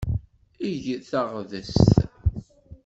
Eg 0.69 0.85
taɣtest. 1.09 1.89